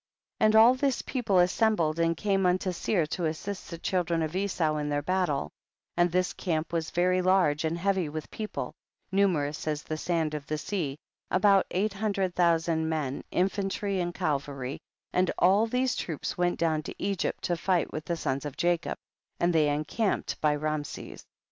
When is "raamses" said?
20.57-21.25